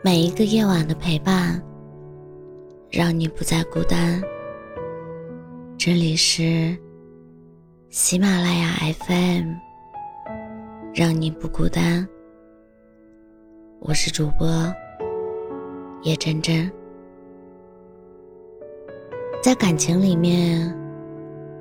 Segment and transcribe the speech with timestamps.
[0.00, 1.60] 每一个夜晚的陪伴，
[2.88, 4.22] 让你不再孤单。
[5.76, 6.78] 这里是
[7.88, 9.54] 喜马拉雅 FM，
[10.94, 12.08] 让你不孤单。
[13.80, 14.72] 我是主播
[16.02, 16.70] 叶真真。
[19.42, 20.72] 在感情里面，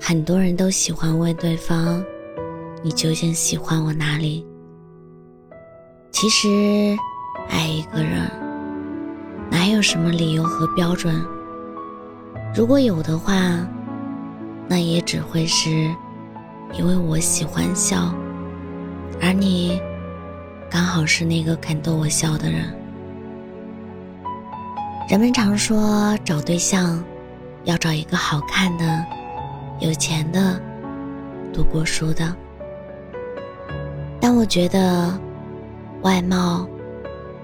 [0.00, 2.04] 很多人都喜欢问对方
[2.82, 4.44] ：“你究竟喜欢我哪里？”
[6.10, 6.96] 其实，
[7.48, 8.30] 爱一个人
[9.50, 11.24] 哪有什么理由和标准？
[12.54, 13.34] 如果有的话，
[14.68, 15.70] 那也只会是
[16.72, 18.14] 因为我喜欢笑，
[19.20, 19.80] 而你
[20.70, 22.62] 刚好是那个肯逗我笑的人。
[25.08, 27.02] 人们常说找对象
[27.64, 29.04] 要找一个好看的、
[29.80, 30.60] 有钱的、
[31.52, 32.34] 读过书的，
[34.20, 35.12] 但我觉得。
[36.02, 36.68] 外貌、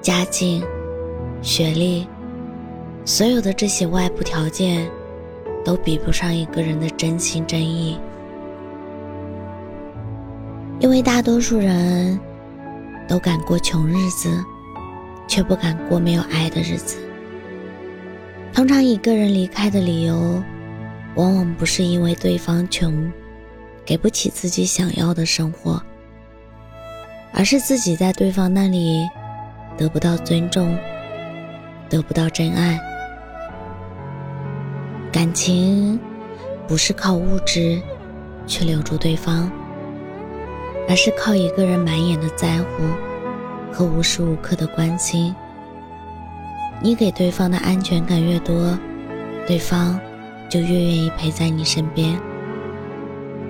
[0.01, 0.63] 家境、
[1.43, 2.07] 学历，
[3.05, 4.91] 所有的这些外部条件，
[5.65, 7.99] 都比不上一个人的真心真意。
[10.79, 12.19] 因为大多数人
[13.07, 14.31] 都敢过穷日子，
[15.29, 16.97] 却不敢过没有爱的日子。
[18.55, 20.43] 通常一个人离开的理由，
[21.17, 23.13] 往往不是因为对方穷，
[23.85, 25.83] 给不起自己想要的生活。
[27.33, 29.07] 而是自己在对方那里
[29.77, 30.77] 得不到尊重，
[31.89, 32.79] 得不到真爱。
[35.11, 35.99] 感情
[36.69, 37.81] 不是靠物质
[38.47, 39.51] 去留住对方，
[40.89, 42.85] 而是靠一个人满眼的在乎
[43.73, 45.35] 和无时无刻的关心。
[46.83, 48.79] 你给对方的安全感越多，
[49.47, 49.99] 对方
[50.49, 52.19] 就越愿意陪在你身边。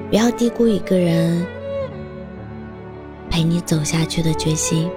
[0.08, 1.46] 不要低估一个人。
[3.30, 4.90] 陪你走下去的决心。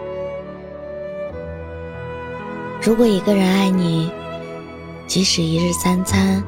[2.86, 4.12] 如果一个人爱你，
[5.08, 6.44] 即使一日三餐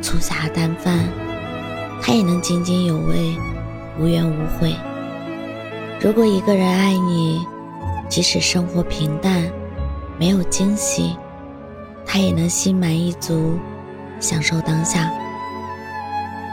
[0.00, 1.06] 粗茶淡饭，
[2.00, 3.36] 他也能津津有味，
[4.00, 4.74] 无怨无悔。
[6.00, 7.44] 如果一个人爱你，
[8.08, 9.52] 即使生活平淡，
[10.18, 11.14] 没有惊喜，
[12.06, 13.58] 他也能心满意足，
[14.18, 15.12] 享受当下。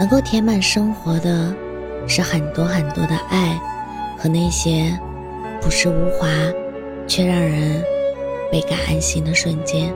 [0.02, 1.56] 能够填满生活的，
[2.10, 3.58] 是很多很多的爱。
[4.18, 5.00] 和那些
[5.62, 6.28] 朴实无华，
[7.08, 7.82] 却让人
[8.54, 9.92] 倍感安心的瞬间，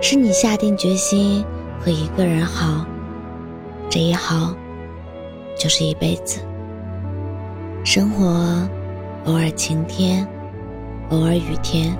[0.00, 1.44] 是你下定决心
[1.78, 2.86] 和一个人好，
[3.90, 4.56] 这一好
[5.58, 6.40] 就是一辈子。
[7.84, 8.66] 生活
[9.26, 10.26] 偶尔晴天，
[11.10, 11.94] 偶尔雨天，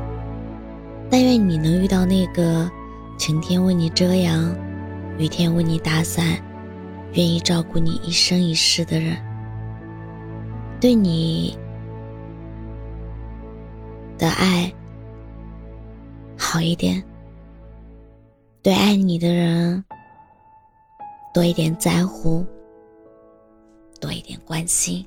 [1.11, 2.67] 但愿你能遇到那个
[3.19, 4.51] 晴天为你遮阳，
[5.19, 6.39] 雨天为你打伞，
[7.13, 9.15] 愿意照顾你一生一世的人。
[10.81, 11.55] 对你
[14.19, 14.73] 的爱
[16.39, 17.03] 好一点，
[18.63, 19.85] 对爱你的人
[21.33, 22.45] 多一点在乎，
[24.01, 25.07] 多一点关心。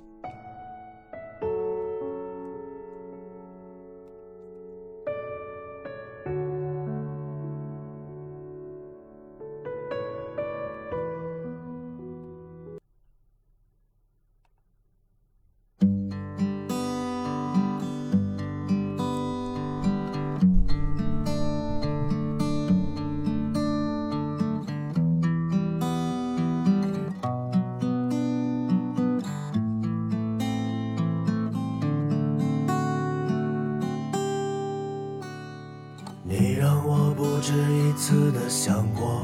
[36.86, 39.22] 我不止一次的想过，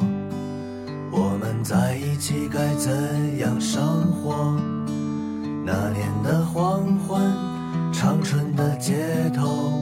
[1.12, 3.82] 我们在一起该怎样生
[4.12, 4.58] 活？
[5.66, 7.22] 那年的黄昏，
[7.94, 9.74] 长春的街头，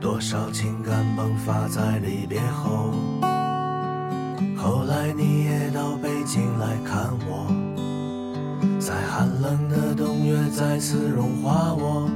[0.00, 2.92] 多少情感迸发在离别后。
[4.56, 7.46] 后来你也到北京来看我，
[8.80, 12.08] 在寒冷的冬月再次融化我，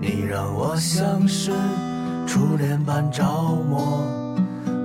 [0.00, 1.52] 你让我像是。
[2.28, 4.04] 初恋般着魔，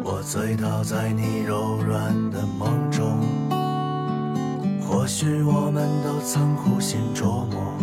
[0.01, 3.19] 我醉倒在你柔软的梦中。
[4.80, 7.75] 或许我们都曾苦心琢磨，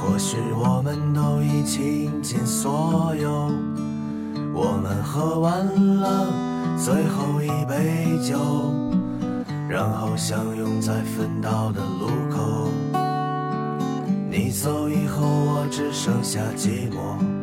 [0.00, 3.52] 或许我们都已倾尽所有。
[4.54, 5.66] 我们喝完
[6.00, 6.26] 了
[6.78, 8.38] 最后一杯酒，
[9.68, 12.70] 然后相拥在分道的路口。
[14.30, 17.35] 你走以后，我只剩下寂寞。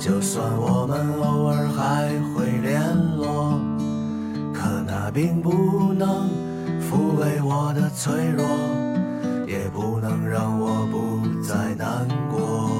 [0.00, 2.80] 就算我们偶尔还会联
[3.18, 3.60] 络，
[4.50, 6.26] 可那并不能
[6.80, 8.42] 抚慰我的脆弱，
[9.46, 12.70] 也不能让我不再难过。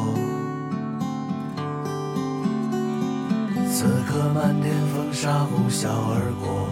[3.70, 6.70] 此刻漫天风沙呼啸而过，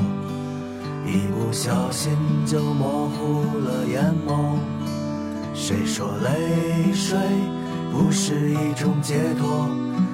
[1.05, 2.17] 一不小心
[2.47, 4.57] 就模糊了眼眸。
[5.53, 7.19] 谁说泪水
[7.93, 9.69] 不是一种解脱？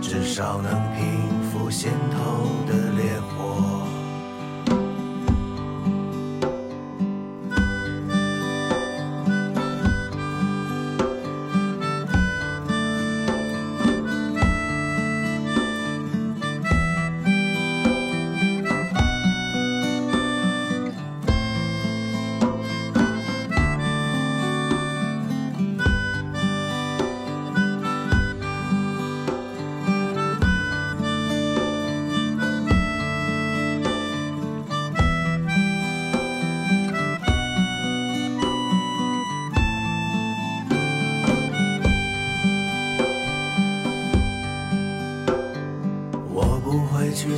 [0.07, 2.84] 至少能平复心头的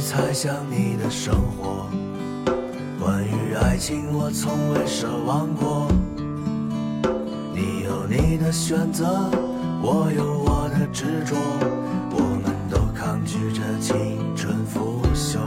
[0.07, 1.91] 猜想你的生活，
[3.03, 5.89] 关于爱情我从未奢望过。
[7.53, 9.29] 你有你的选择，
[9.83, 11.35] 我有我的执着，
[12.13, 15.41] 我们都抗拒着青春腐朽。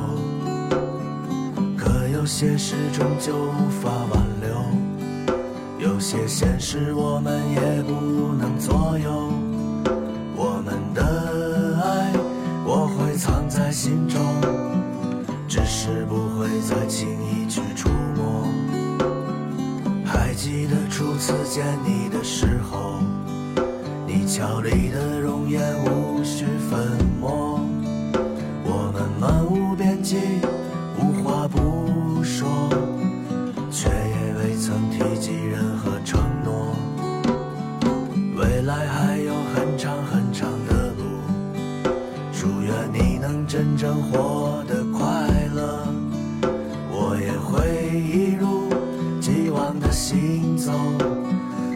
[1.78, 9.39] 可有些事终究无法挽留，有些现实我们也不能左右。
[13.70, 14.20] 在心中，
[15.48, 18.48] 只是不会再轻易去触摸。
[20.04, 23.00] 还记得初次见你的时候，
[24.08, 26.98] 你俏丽的容颜无需粉
[47.60, 48.70] 会一如
[49.20, 50.72] 既往的行走，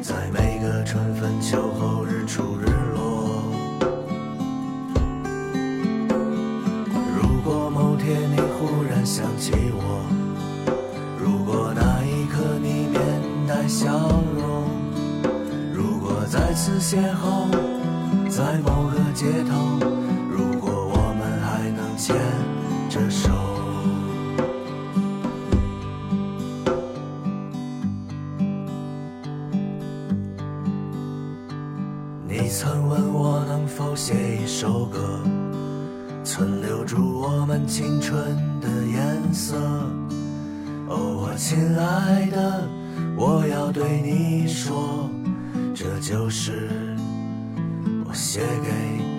[0.01, 3.43] 在每个春分秋后日出日落。
[7.17, 10.05] 如果某天你忽然想起我，
[11.19, 13.01] 如果那一刻你面
[13.45, 13.91] 带笑
[14.37, 14.63] 容，
[15.73, 17.51] 如果再次邂逅
[18.29, 19.92] 在某个街头。
[32.55, 35.19] 曾问我能否写一首歌，
[36.23, 39.55] 存留住我们青春的颜色。
[40.87, 42.69] 哦，我亲爱的，
[43.17, 45.09] 我要对你说，
[45.73, 46.69] 这就是
[48.05, 49.12] 我写给。